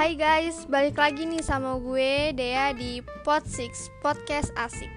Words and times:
Hai 0.00 0.16
guys, 0.16 0.64
balik 0.64 0.96
lagi 0.96 1.28
nih 1.28 1.44
sama 1.44 1.76
gue 1.76 2.32
Dea 2.32 2.72
di 2.72 3.04
Pod 3.20 3.44
6 3.44 4.00
Podcast 4.00 4.48
Asik 4.56 4.88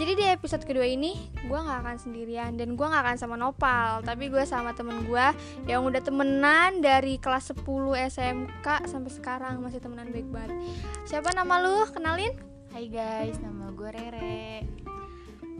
Jadi 0.00 0.16
di 0.16 0.24
episode 0.24 0.64
kedua 0.64 0.88
ini 0.88 1.20
gue 1.44 1.52
gak 1.52 1.84
akan 1.84 2.00
sendirian 2.00 2.56
dan 2.56 2.72
gue 2.72 2.86
gak 2.88 3.04
akan 3.04 3.20
sama 3.20 3.36
Nopal 3.36 4.00
Tapi 4.00 4.32
gue 4.32 4.40
sama 4.48 4.72
temen 4.72 5.04
gue 5.04 5.26
yang 5.68 5.84
udah 5.84 6.00
temenan 6.00 6.80
dari 6.80 7.20
kelas 7.20 7.52
10 7.52 7.60
SMK 8.08 8.88
sampai 8.88 9.12
sekarang 9.12 9.60
masih 9.60 9.84
temenan 9.84 10.08
baik 10.08 10.32
banget 10.32 10.56
Siapa 11.04 11.28
nama 11.36 11.60
lu? 11.60 11.84
Kenalin? 11.92 12.32
Hai 12.72 12.88
guys, 12.88 13.36
nama 13.44 13.68
gue 13.68 13.88
Rere 13.92 14.64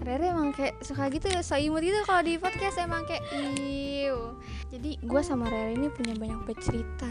Rere 0.00 0.32
emang 0.32 0.56
kayak 0.56 0.80
suka 0.80 1.12
gitu 1.12 1.28
ya, 1.28 1.44
so 1.44 1.60
imut 1.60 1.84
gitu 1.84 2.00
kalau 2.08 2.24
di 2.24 2.40
podcast 2.40 2.80
emang 2.80 3.04
kayak 3.04 3.20
iu. 3.36 4.38
Jadi 4.72 4.96
gue 4.96 5.20
sama 5.20 5.44
Rere 5.52 5.76
ini 5.76 5.92
punya 5.92 6.16
banyak 6.16 6.40
cerita 6.62 7.04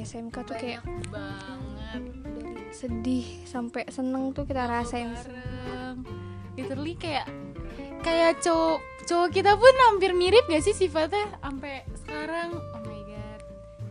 di 0.00 0.08
SMK 0.08 0.36
tuh 0.48 0.56
kayak 0.56 0.80
banget 1.12 2.02
dari 2.24 2.72
sedih 2.72 3.44
sampai 3.44 3.84
seneng 3.92 4.32
tuh 4.32 4.48
kita 4.48 4.64
rasain. 4.64 5.12
bareng 5.12 6.00
literally 6.56 6.96
kayak 6.96 7.28
kayak 8.00 8.40
cowok 8.40 8.80
cowok 9.04 9.28
kita 9.28 9.52
pun 9.60 9.74
hampir 9.92 10.16
mirip 10.16 10.48
gak 10.48 10.64
sih 10.64 10.72
sifatnya 10.72 11.28
sampai 11.44 11.84
sekarang 12.00 12.56
oh 12.56 12.80
my 12.88 13.00
god 13.04 13.40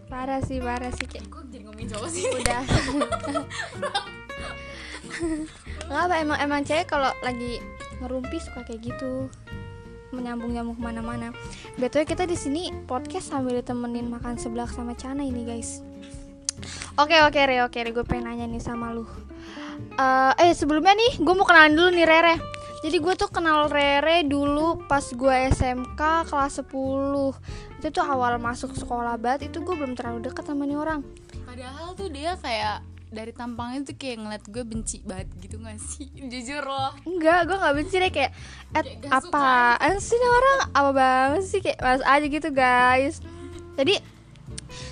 Parah 0.09 0.41
sih, 0.41 0.57
parah 0.57 0.89
sih 0.97 1.05
kayak 1.05 1.29
kok 1.29 1.45
jadi 1.53 1.69
ngomongin 1.69 1.93
cowok 1.93 2.09
sih 2.09 2.25
udah. 2.25 2.63
Nggak 5.85 6.01
apa 6.09 6.15
emang 6.17 6.37
emang 6.41 6.61
cewek 6.65 6.89
kalau 6.89 7.13
lagi 7.21 7.61
ngerumpi 8.01 8.41
suka 8.41 8.65
kayak 8.65 8.81
gitu 8.89 9.29
menyambung 10.09 10.57
nyambung 10.57 10.73
ke 10.73 10.81
mana-mana. 10.81 11.29
Betulnya 11.77 12.09
kita 12.09 12.25
di 12.25 12.33
sini 12.33 12.73
podcast 12.89 13.29
sambil 13.29 13.61
ditemenin 13.61 14.09
makan 14.09 14.41
seblak 14.41 14.73
sama 14.73 14.97
Cana 14.97 15.21
ini 15.21 15.45
guys. 15.45 15.85
Oke 16.99 17.15
oke 17.23 17.39
Re 17.39 17.63
oke 17.65 17.77
Re 17.79 17.91
gue 17.91 18.05
pengen 18.05 18.31
nanya 18.31 18.45
nih 18.45 18.61
sama 18.63 18.91
lu. 18.91 19.07
Eh, 19.99 20.33
eh 20.47 20.51
sebelumnya 20.55 20.95
nih 20.95 21.19
gue 21.19 21.33
mau 21.35 21.47
kenalan 21.47 21.75
dulu 21.75 21.89
nih 21.91 22.07
Rere. 22.07 22.35
Jadi 22.79 22.97
gue 23.03 23.13
tuh 23.19 23.27
kenal 23.27 23.67
Rere 23.67 24.23
dulu 24.23 24.87
pas 24.87 25.03
gue 25.03 25.35
SMK 25.51 26.31
kelas 26.31 26.63
10 26.63 26.71
Itu 27.83 27.87
tuh 27.91 28.05
awal 28.07 28.39
masuk 28.39 28.71
sekolah 28.71 29.19
banget 29.19 29.51
Itu 29.51 29.67
gue 29.67 29.75
belum 29.75 29.99
terlalu 29.99 30.31
deket 30.31 30.47
sama 30.47 30.63
nih 30.63 30.79
orang. 30.79 31.03
Padahal 31.43 31.91
tuh 31.99 32.07
dia 32.07 32.39
kayak 32.39 32.79
dari 33.09 33.33
tampangnya 33.33 33.89
tuh 33.89 33.97
kayak 33.97 34.17
ngeliat 34.21 34.43
gue 34.47 34.63
benci 34.63 35.01
banget 35.03 35.27
gitu 35.43 35.59
gak 35.59 35.81
sih? 35.81 36.07
Jujur 36.31 36.63
loh. 36.63 36.93
Enggak, 37.03 37.39
gue 37.49 37.57
gak 37.57 37.75
benci 37.75 37.95
deh 37.99 38.11
kayak 38.13 38.31
eh, 38.77 38.83
gak 39.03 39.11
Apaan 39.27 39.95
sih 39.99 40.15
nih 40.15 40.31
orang? 40.31 40.59
Apa 40.71 40.91
banget 40.95 41.43
sih? 41.49 41.59
Kayak 41.59 41.79
mas 41.83 42.03
aja 42.05 42.25
gitu 42.31 42.49
guys. 42.53 43.15
Jadi 43.75 43.99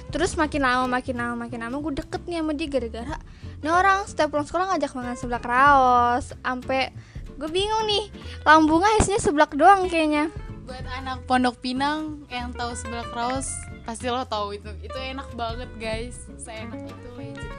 Terus 0.07 0.39
makin 0.39 0.63
lama 0.63 0.85
makin 0.87 1.15
lama 1.19 1.35
makin 1.35 1.59
lama 1.67 1.75
gue 1.83 1.93
deket 1.99 2.21
nih 2.31 2.39
sama 2.39 2.51
dia 2.55 2.67
gara-gara 2.71 3.17
Nih 3.59 3.73
orang 3.73 4.07
setiap 4.07 4.31
pulang 4.31 4.47
sekolah 4.47 4.65
ngajak 4.71 4.91
makan 4.95 5.17
seblak 5.19 5.43
raos 5.43 6.31
Sampai 6.31 6.95
gue 7.35 7.49
bingung 7.51 7.83
nih 7.83 8.07
Lambungnya 8.47 8.87
isinya 9.03 9.19
seblak 9.19 9.51
doang 9.59 9.91
kayaknya. 9.91 10.31
Buat 10.67 10.87
anak 10.99 11.27
Pondok 11.27 11.59
Pinang 11.59 12.27
yang 12.31 12.51
tahu 12.55 12.75
sebelah 12.75 13.07
kraus 13.11 13.51
pasti 13.87 14.11
lo 14.11 14.23
tahu 14.27 14.55
itu. 14.55 14.67
Itu 14.83 14.95
enak 14.95 15.31
banget 15.35 15.71
guys. 15.79 16.27
Seenak 16.39 16.87
itu 16.87 17.09
legend 17.15 17.51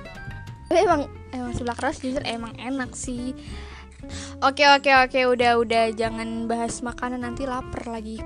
banget 0.69 0.85
emang 0.85 1.01
emang 1.33 1.53
seblak 1.57 1.81
raos 1.81 2.01
jujur 2.01 2.21
emang 2.29 2.53
enak 2.61 2.93
sih. 2.93 3.33
Oke 4.45 4.65
oke 4.69 4.93
oke 4.93 5.21
udah 5.37 5.57
udah. 5.61 5.85
Jangan 5.97 6.45
bahas 6.49 6.85
makanan 6.85 7.25
nanti 7.25 7.49
lapar 7.49 7.89
lagi. 7.89 8.21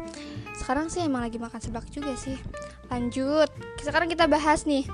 Sekarang 0.59 0.91
sih 0.91 1.03
emang 1.03 1.23
lagi 1.27 1.39
makan 1.39 1.59
seblak 1.63 1.87
juga 1.91 2.15
sih 2.19 2.39
Lanjut. 2.93 3.49
Sekarang 3.81 4.13
kita 4.13 4.29
bahas 4.29 4.69
nih. 4.69 4.85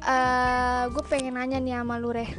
Eh 0.00 0.84
Gue 0.88 1.04
pengen 1.04 1.36
nanya 1.36 1.60
nih 1.60 1.76
sama 1.76 2.00
lu 2.00 2.16
Reh. 2.16 2.32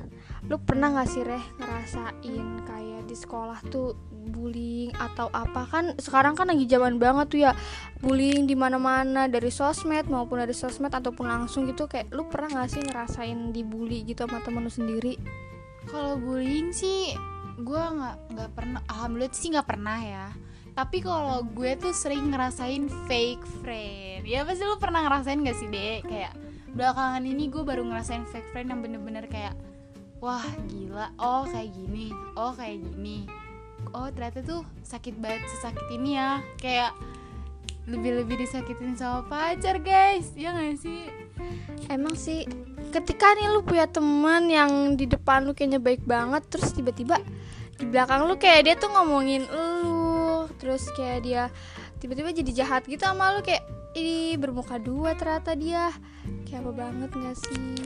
Lu 0.49 0.57
pernah 0.57 0.89
gak 0.89 1.09
sih 1.09 1.21
Reh 1.21 1.45
ngerasain 1.61 2.65
kayak 2.65 3.05
di 3.05 3.13
sekolah 3.13 3.61
tuh 3.69 3.93
bullying 4.09 4.89
atau 4.97 5.29
apa? 5.29 5.69
Kan 5.69 5.93
sekarang 6.01 6.33
kan 6.33 6.49
lagi 6.49 6.65
zaman 6.65 6.97
banget 6.97 7.25
tuh 7.29 7.39
ya 7.45 7.51
bullying 8.01 8.49
di 8.49 8.57
mana-mana 8.57 9.29
dari 9.29 9.53
sosmed 9.53 10.09
maupun 10.09 10.41
dari 10.41 10.53
sosmed 10.57 10.89
ataupun 10.89 11.29
langsung 11.29 11.69
gitu. 11.69 11.85
Kayak 11.85 12.09
lu 12.09 12.25
pernah 12.25 12.65
gak 12.65 12.73
sih 12.73 12.81
ngerasain 12.81 13.53
dibully 13.53 14.01
gitu 14.01 14.25
sama 14.25 14.41
temen 14.41 14.65
lu 14.65 14.73
sendiri? 14.73 15.21
Kalau 15.85 16.17
bullying 16.17 16.73
sih 16.73 17.13
gue 17.55 17.79
nggak 17.79 18.35
nggak 18.35 18.49
pernah 18.51 18.81
alhamdulillah 18.91 19.31
sih 19.31 19.47
nggak 19.55 19.63
pernah 19.63 19.95
ya 19.95 20.27
tapi 20.75 20.99
kalau 20.99 21.39
gue 21.55 21.71
tuh 21.79 21.95
sering 21.95 22.35
ngerasain 22.35 22.91
fake 23.07 23.41
friend. 23.63 24.27
Ya 24.27 24.43
pasti 24.43 24.67
lu 24.67 24.75
pernah 24.75 25.07
ngerasain 25.07 25.39
gak 25.39 25.55
sih 25.55 25.71
dek 25.71 26.03
kayak 26.03 26.35
belakangan 26.75 27.23
ini 27.23 27.47
gue 27.47 27.63
baru 27.63 27.87
ngerasain 27.87 28.27
fake 28.27 28.51
friend 28.51 28.75
yang 28.75 28.83
bener-bener 28.83 29.23
kayak 29.31 29.55
wah 30.19 30.43
gila. 30.67 31.15
Oh 31.15 31.47
kayak 31.47 31.71
gini. 31.71 32.11
Oh 32.35 32.51
kayak 32.51 32.83
gini. 32.83 33.23
Oh 33.95 34.11
ternyata 34.11 34.43
tuh 34.43 34.67
sakit 34.83 35.15
banget 35.15 35.47
sesakit 35.55 35.87
ini 35.95 36.19
ya. 36.19 36.43
Kayak 36.59 36.91
lebih-lebih 37.87 38.43
disakitin 38.43 38.99
sama 38.99 39.23
pacar 39.31 39.79
guys. 39.79 40.35
Ya 40.35 40.51
gak 40.51 40.75
sih? 40.83 41.07
Emang 41.87 42.19
sih 42.19 42.43
ketika 42.91 43.31
nih 43.39 43.47
lu 43.47 43.63
punya 43.63 43.87
teman 43.87 44.51
yang 44.51 44.99
di 44.99 45.07
depan 45.07 45.47
lu 45.47 45.55
kayaknya 45.55 45.79
baik 45.79 46.03
banget 46.03 46.43
terus 46.51 46.75
tiba-tiba 46.75 47.19
di 47.75 47.83
belakang 47.87 48.23
lu 48.23 48.39
kayak 48.39 48.61
dia 48.67 48.75
tuh 48.79 48.87
ngomongin 48.87 49.43
lu 49.51 49.94
terus 50.57 50.87
kayak 50.95 51.19
dia 51.25 51.43
tiba-tiba 51.99 52.31
jadi 52.31 52.51
jahat 52.65 52.83
gitu 52.85 53.03
sama 53.03 53.35
lu 53.35 53.41
kayak 53.41 53.63
ini 53.95 54.35
bermuka 54.35 54.75
dua 54.75 55.15
ternyata 55.15 55.55
dia. 55.55 55.89
Kayak 56.43 56.67
apa 56.67 56.71
banget 56.75 57.09
gak 57.15 57.37
sih? 57.47 57.77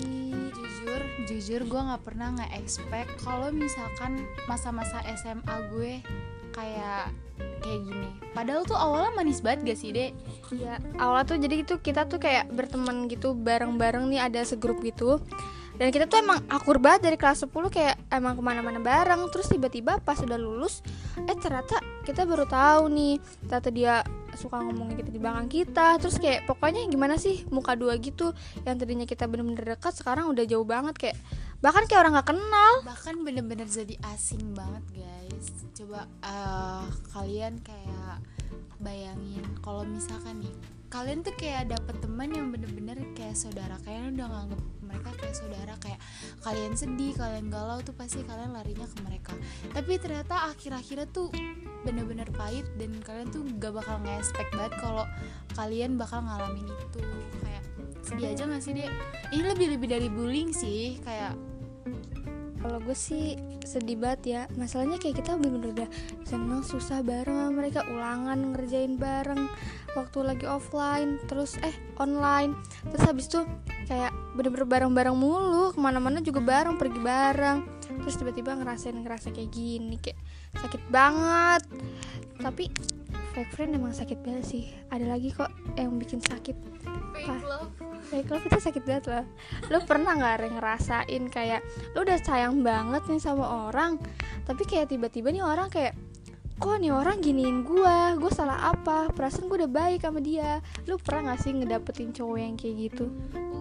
Jujur 0.50 1.02
jujur 1.30 1.62
gue 1.70 1.82
nggak 1.86 2.02
pernah 2.02 2.34
nggak 2.34 2.52
expect 2.58 3.22
kalau 3.22 3.54
misalkan 3.54 4.26
masa-masa 4.50 5.06
SMA 5.14 5.56
gue 5.70 6.02
kayak 6.52 7.14
kayak 7.62 7.80
gini. 7.86 8.10
Padahal 8.34 8.66
tuh 8.66 8.78
awalnya 8.80 9.14
manis 9.14 9.44
banget 9.46 9.74
gak 9.74 9.80
sih 9.80 9.94
dek? 9.94 10.12
Iya, 10.50 10.82
awalnya 10.98 11.26
tuh 11.30 11.38
jadi 11.38 11.56
itu 11.62 11.76
kita 11.78 12.10
tuh 12.10 12.18
kayak 12.18 12.50
berteman 12.50 13.06
gitu 13.06 13.38
bareng-bareng 13.38 14.10
nih 14.10 14.22
ada 14.26 14.42
segrup 14.42 14.82
gitu 14.82 15.22
dan 15.80 15.96
kita 15.96 16.12
tuh 16.12 16.20
emang 16.20 16.44
akur 16.52 16.76
banget 16.76 17.08
dari 17.08 17.16
kelas 17.16 17.48
10 17.48 17.56
kayak 17.72 17.96
emang 18.12 18.36
ke 18.36 18.44
mana-mana 18.44 18.84
bareng. 18.84 19.32
Terus 19.32 19.48
tiba-tiba 19.48 20.04
pas 20.04 20.20
udah 20.20 20.36
lulus 20.36 20.84
eh 21.24 21.38
ternyata 21.40 21.80
kita 22.04 22.28
baru 22.28 22.44
tahu 22.44 22.92
nih 22.92 23.16
ternyata 23.48 23.70
dia 23.72 23.94
suka 24.36 24.60
ngomongin 24.60 25.00
kita 25.00 25.08
di 25.08 25.24
belakang 25.24 25.48
kita. 25.48 25.96
Terus 26.04 26.20
kayak 26.20 26.52
pokoknya 26.52 26.84
gimana 26.92 27.16
sih 27.16 27.48
muka 27.48 27.80
dua 27.80 27.96
gitu 27.96 28.36
yang 28.68 28.76
tadinya 28.76 29.08
kita 29.08 29.24
bener-bener 29.32 29.80
dekat 29.80 29.96
sekarang 29.96 30.28
udah 30.28 30.44
jauh 30.44 30.68
banget. 30.68 31.00
Kayak 31.00 31.18
bahkan 31.64 31.88
kayak 31.88 32.04
orang 32.04 32.20
nggak 32.20 32.28
kenal. 32.28 32.74
Bahkan 32.84 33.16
bener-bener 33.24 33.68
jadi 33.72 33.96
asing 34.12 34.52
banget 34.52 34.84
guys. 34.92 35.48
Coba 35.80 36.12
eh, 36.28 36.86
kalian 37.16 37.56
kayak 37.64 38.20
bayangin 38.80 39.44
kalau 39.60 39.84
misalkan 39.84 40.40
nih 40.40 40.56
kalian 40.90 41.22
tuh 41.22 41.36
kayak 41.38 41.70
dapet 41.70 41.96
teman 42.02 42.34
yang 42.34 42.50
bener-bener 42.50 42.98
kayak 43.14 43.38
saudara 43.38 43.78
kalian 43.86 44.18
udah 44.18 44.26
nganggep 44.26 44.62
mereka 44.82 45.10
kayak 45.22 45.36
saudara 45.38 45.74
kayak 45.78 46.02
kalian 46.42 46.74
sedih 46.74 47.14
kalian 47.14 47.54
galau 47.54 47.78
tuh 47.86 47.94
pasti 47.94 48.26
kalian 48.26 48.58
larinya 48.58 48.90
ke 48.90 48.98
mereka. 49.06 49.34
Tapi 49.70 50.02
ternyata 50.02 50.50
akhir-akhirnya 50.50 51.06
tuh 51.14 51.30
bener-bener 51.86 52.26
pahit 52.34 52.66
dan 52.82 52.98
kalian 53.06 53.30
tuh 53.30 53.46
gak 53.62 53.78
bakal 53.78 54.02
nge-expect 54.02 54.50
banget 54.58 54.74
kalau 54.82 55.06
kalian 55.54 55.94
bakal 55.94 56.26
ngalamin 56.26 56.66
itu. 56.66 57.00
Kayak 57.46 57.64
sedih 58.02 58.28
aja 58.34 58.44
gak 58.50 58.64
sih 58.66 58.74
dek? 58.74 58.90
Ini 59.30 59.44
lebih-lebih 59.46 59.88
dari 59.88 60.08
bullying 60.10 60.50
sih 60.50 60.98
kayak 61.06 61.38
kalau 62.60 62.82
gue 62.82 62.98
sih 62.98 63.38
sedih 63.70 64.02
banget 64.02 64.22
ya. 64.26 64.42
Masalahnya 64.58 64.98
kayak 64.98 65.22
kita 65.22 65.38
bener-bener 65.38 65.78
udah 65.78 65.90
seneng 66.26 66.66
susah 66.66 67.06
bareng 67.06 67.38
sama 67.38 67.52
mereka 67.54 67.86
ulangan 67.86 68.58
ngerjain 68.58 68.98
bareng 68.98 69.46
waktu 69.94 70.18
lagi 70.26 70.46
offline 70.50 71.22
terus 71.30 71.62
eh 71.62 71.76
online. 72.02 72.58
Terus 72.90 73.04
habis 73.06 73.30
itu 73.30 73.46
kayak 73.86 74.10
bener-bener 74.34 74.66
bareng-bareng 74.66 75.14
mulu 75.14 75.78
ke 75.78 75.80
mana-mana 75.80 76.18
juga 76.26 76.42
bareng 76.42 76.82
pergi 76.82 76.98
bareng. 76.98 77.58
Terus 78.02 78.16
tiba-tiba 78.18 78.58
ngerasain 78.58 78.98
ngerasa 78.98 79.30
kayak 79.30 79.54
gini 79.54 80.02
kayak 80.02 80.18
sakit 80.58 80.82
banget. 80.90 81.62
Tapi 82.42 82.74
fake 83.38 83.52
friend 83.54 83.78
emang 83.78 83.94
sakit 83.94 84.18
banget 84.26 84.46
sih. 84.50 84.64
Ada 84.90 85.06
lagi 85.06 85.30
kok 85.30 85.54
yang 85.78 86.02
bikin 86.02 86.18
sakit. 86.26 86.58
Fake 87.14 87.46
love 87.46 87.89
Fake 88.08 88.32
love 88.32 88.48
itu 88.48 88.60
sakit 88.64 88.84
banget 88.88 89.06
loh 89.12 89.26
Lu 89.68 89.80
pernah 89.84 90.16
gak 90.16 90.40
Re, 90.40 90.50
ngerasain 90.56 91.24
kayak 91.28 91.62
Lu 91.94 92.08
udah 92.08 92.18
sayang 92.24 92.64
banget 92.64 93.04
nih 93.12 93.20
sama 93.20 93.68
orang 93.68 94.00
Tapi 94.48 94.64
kayak 94.64 94.96
tiba-tiba 94.96 95.30
nih 95.36 95.44
orang 95.44 95.68
kayak 95.68 95.94
Kok 96.60 96.76
nih 96.84 96.92
orang 96.92 97.24
giniin 97.24 97.64
gua? 97.64 98.20
Gue 98.20 98.28
salah 98.36 98.76
apa? 98.76 99.08
Perasaan 99.16 99.48
gue 99.48 99.64
udah 99.64 99.72
baik 99.72 100.04
sama 100.04 100.20
dia. 100.20 100.60
Lu 100.92 101.00
pernah 101.00 101.32
gak 101.32 101.48
sih 101.48 101.56
ngedapetin 101.56 102.12
cowok 102.12 102.36
yang 102.36 102.60
kayak 102.60 102.76
gitu? 102.92 103.08
Uh 103.32 103.60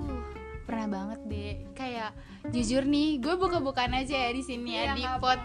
pernah 0.69 0.85
banget 1.00 1.20
deh 1.25 1.52
kayak 1.99 2.15
jujur 2.55 2.87
nih 2.87 3.19
gue 3.19 3.35
buka-bukaan 3.35 3.91
aja 3.99 4.15
ya 4.15 4.31
di 4.31 4.43
sini 4.47 4.71
ya 4.79 4.95
Iya, 4.95 4.95
di 4.95 5.05
pot. 5.19 5.41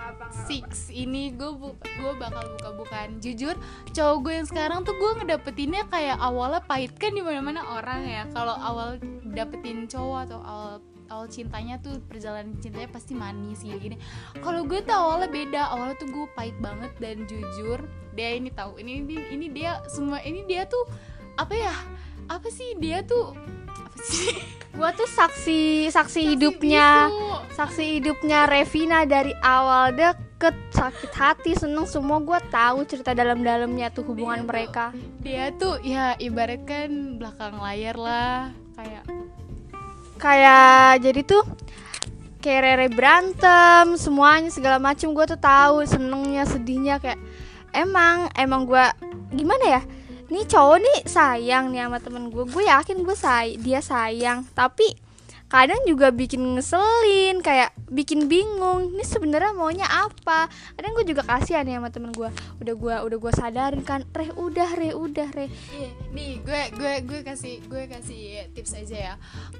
6 0.45 0.94
ini 0.94 1.33
gue 1.33 1.50
bu 1.50 1.73
gue 1.81 2.13
bakal 2.21 2.45
buka-bukaan. 2.57 3.17
Jujur 3.17 3.57
cowok 3.89 4.17
gue 4.21 4.33
yang 4.38 4.47
sekarang 4.47 4.85
tuh 4.85 4.94
gue 4.94 5.11
ngedapetinnya 5.17 5.89
kayak 5.89 6.21
awalnya 6.21 6.61
pahit 6.61 6.94
kan 7.01 7.17
di 7.17 7.25
mana-mana 7.25 7.65
orang 7.65 8.05
ya. 8.05 8.23
Kalau 8.29 8.53
awal 8.53 9.01
dapetin 9.33 9.89
cowok 9.89 10.19
atau 10.29 10.39
awal 10.45 10.73
awal 11.09 11.25
cintanya 11.29 11.81
tuh 11.81 11.97
perjalanan 12.05 12.53
cintanya 12.61 12.89
pasti 12.94 13.17
manis 13.17 13.65
gini 13.65 13.77
gini. 13.81 13.97
Kalau 14.38 14.61
gue 14.61 14.79
tuh 14.85 14.94
awalnya 14.94 15.29
beda 15.33 15.61
awalnya 15.73 15.97
tuh 15.97 16.09
gue 16.13 16.25
pahit 16.38 16.55
banget 16.61 16.94
dan 17.01 17.25
jujur 17.25 17.81
dia 18.13 18.38
ini 18.38 18.53
tahu 18.53 18.77
ini 18.77 19.01
ini, 19.01 19.17
ini 19.33 19.47
dia 19.50 19.81
semua 19.89 20.21
ini 20.21 20.45
dia 20.45 20.69
tuh 20.69 20.85
apa 21.33 21.57
ya 21.57 21.73
apa 22.29 22.45
sih 22.53 22.77
dia 22.77 23.01
tuh 23.01 23.33
apa 23.73 23.97
sih 24.05 24.38
Gua 24.73 24.89
tuh 24.91 25.05
saksi 25.05 25.87
saksi 25.87 26.33
hidupnya. 26.33 27.07
bisu. 27.07 27.53
saksi 27.53 27.83
hidupnya 28.01 28.49
Revina 28.49 29.05
dari 29.05 29.31
awal 29.39 29.93
deket. 29.93 30.57
Sakit 30.73 31.11
hati 31.13 31.51
seneng 31.55 31.85
semua 31.85 32.19
gue 32.19 32.35
tahu 32.51 32.83
cerita 32.83 33.15
dalam-dalamnya 33.15 33.93
tuh 33.93 34.03
hubungan 34.03 34.41
Dia 34.41 34.43
tuh- 34.43 34.49
mereka. 34.49 34.85
Dia 35.21 35.45
tuh 35.55 35.75
ya 35.79 36.17
ibaratkan 36.17 37.15
belakang 37.15 37.55
layar 37.61 37.95
lah. 37.95 38.51
Kayak 38.75 39.03
kayak 40.17 40.99
jadi 40.99 41.21
tuh 41.23 41.43
kayak 42.43 42.61
Rere 42.65 42.87
berantem 42.91 43.95
semuanya 43.95 44.51
segala 44.51 44.81
macem. 44.81 45.13
Gue 45.13 45.23
tuh 45.23 45.39
tahu 45.39 45.85
senengnya 45.87 46.43
sedihnya 46.43 46.99
kayak 46.99 47.21
emang 47.71 48.27
emang 48.35 48.65
gue 48.65 48.85
gimana 49.31 49.79
ya 49.79 49.81
nih 50.33 50.50
cowok 50.50 50.81
nih 50.81 51.00
sayang 51.06 51.69
nih 51.69 51.85
sama 51.85 52.01
temen 52.01 52.33
gue 52.33 52.41
gue 52.50 52.63
yakin 52.65 53.06
gue 53.06 53.13
say 53.13 53.53
dia 53.62 53.85
sayang. 53.85 54.50
Tapi 54.57 54.97
kadang 55.53 55.77
juga 55.85 56.09
bikin 56.09 56.57
ngeselin 56.57 57.45
kayak 57.45 57.77
bikin 57.94 58.25
bingung 58.25 58.89
ini 58.89 59.05
sebenarnya 59.05 59.53
maunya 59.53 59.85
apa 59.85 60.50
kadang 60.73 60.97
gue 60.97 61.05
juga 61.13 61.21
kasihan 61.21 61.61
ya 61.61 61.77
sama 61.77 61.94
temen 61.94 62.09
gue 62.09 62.25
udah 62.65 62.73
gue 62.73 62.95
udah 63.05 63.17
gue 63.21 63.31
sadarin 63.38 63.85
kan 63.85 64.01
reh 64.17 64.33
udah 64.33 64.73
reh 64.73 64.97
udah 64.97 65.29
reh 65.38 65.45
Iya, 65.77 65.89
nih 66.09 66.41
gue 66.41 66.61
gue 66.73 66.94
gue 67.05 67.19
kasih 67.21 67.61
gue 67.69 67.85
kasih 67.85 68.50
tips 68.57 68.73
aja 68.73 68.97
ya. 68.97 69.15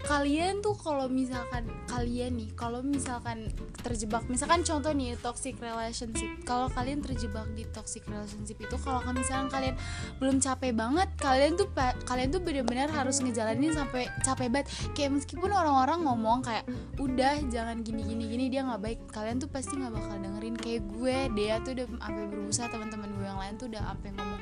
Kalian 0.10 0.66
tuh 0.66 0.74
kalau 0.74 1.06
misalkan 1.06 1.70
kalian 1.86 2.42
nih, 2.42 2.50
kalau 2.58 2.82
misalkan 2.82 3.54
terjebak, 3.86 4.26
misalkan 4.26 4.66
contoh 4.66 4.90
nih 4.90 5.14
toxic 5.22 5.58
relationship. 5.62 6.30
Kalau 6.48 6.74
kalian 6.74 7.06
terjebak 7.06 7.46
di 7.54 7.70
toxic 7.70 8.02
relationship 8.10 8.58
itu, 8.58 8.76
kalau 8.82 9.00
kan 9.06 9.14
misalkan 9.14 9.50
kalian 9.54 9.76
belum 10.18 10.42
capek 10.42 10.74
banget, 10.74 11.10
kalian 11.22 11.54
tuh 11.54 11.68
kalian 12.10 12.30
tuh 12.34 12.42
benar-benar 12.42 12.90
harus 12.90 13.22
ngejalanin 13.22 13.74
sampai 13.74 14.10
capek 14.26 14.48
banget. 14.50 14.68
Kayak 14.98 15.22
meskipun 15.22 15.50
orang-orang 15.54 15.83
ngomong 15.92 16.40
kayak 16.46 16.66
udah 16.96 17.44
jangan 17.52 17.84
gini 17.84 18.08
gini 18.08 18.24
gini 18.32 18.46
dia 18.48 18.64
nggak 18.64 18.82
baik, 18.82 19.00
kalian 19.12 19.44
tuh 19.44 19.52
pasti 19.52 19.76
nggak 19.76 19.94
bakal 19.94 20.16
dengerin. 20.16 20.56
Kayak 20.56 20.82
gue, 20.88 21.18
dia 21.36 21.54
tuh 21.60 21.72
udah 21.76 21.88
sampai 22.00 22.26
berusaha 22.32 22.68
teman-teman 22.72 23.10
gue 23.12 23.26
yang 23.28 23.40
lain 23.40 23.54
tuh 23.60 23.68
udah 23.68 23.82
sampai 23.84 24.10
ngomong 24.16 24.42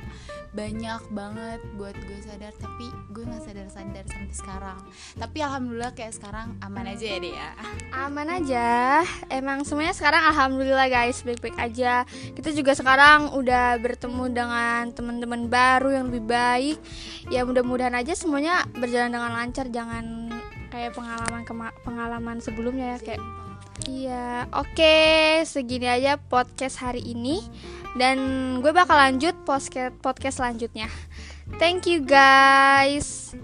banyak 0.52 1.02
banget 1.10 1.60
buat 1.74 1.96
gue 1.96 2.18
sadar. 2.22 2.52
Tapi 2.54 2.86
gue 3.10 3.24
nggak 3.26 3.42
sadar 3.42 3.66
sadar 3.72 4.04
sampai 4.06 4.34
sekarang. 4.36 4.78
Tapi 5.18 5.38
alhamdulillah 5.42 5.92
kayak 5.96 6.14
sekarang 6.14 6.54
aman 6.62 6.86
aja 6.86 7.04
ya 7.04 7.18
deh 7.18 7.34
aman 7.92 8.28
aja. 8.28 8.70
Emang 9.32 9.64
semuanya 9.64 9.96
sekarang 9.96 10.22
alhamdulillah 10.32 10.88
guys. 10.92 11.24
Baik-baik 11.24 11.56
aja. 11.56 12.04
Kita 12.36 12.50
juga 12.52 12.76
sekarang 12.76 13.32
udah 13.34 13.80
bertemu 13.80 14.24
dengan 14.32 14.82
teman-teman 14.92 15.48
baru 15.48 16.00
yang 16.00 16.04
lebih 16.12 16.24
baik. 16.28 16.78
Ya 17.32 17.46
mudah-mudahan 17.48 17.96
aja 17.96 18.12
semuanya 18.12 18.68
berjalan 18.76 19.12
dengan 19.14 19.32
lancar. 19.32 19.66
Jangan 19.72 20.21
kayak 20.72 20.96
pengalaman 20.96 21.44
pengalaman 21.84 22.36
sebelumnya 22.40 22.96
ya 22.96 22.98
kayak 23.04 23.22
iya 23.84 24.48
oke 24.56 24.96
segini 25.44 25.84
aja 25.84 26.16
podcast 26.16 26.80
hari 26.80 27.04
ini. 27.04 27.44
Dan 27.92 28.16
gue 28.64 28.72
bakal 28.72 28.96
lanjut 28.96 29.36
podcast 29.44 29.92
podcast 30.00 30.40
selanjutnya. 30.40 30.88
Thank 31.60 31.84
you 31.84 32.00
guys 32.00 33.36